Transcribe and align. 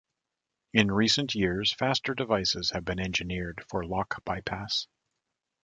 In 0.73 0.91
recent 0.91 1.35
years 1.35 1.71
faster 1.73 2.15
devices 2.15 2.71
have 2.71 2.83
been 2.83 2.99
engineered 2.99 3.63
for 3.69 3.85
lock 3.85 4.25
bypass. 4.25 4.87